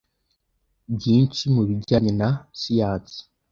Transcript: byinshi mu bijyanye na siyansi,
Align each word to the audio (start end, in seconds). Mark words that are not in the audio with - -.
byinshi 0.95 1.43
mu 1.53 1.61
bijyanye 1.67 2.11
na 2.19 2.29
siyansi, 2.59 3.19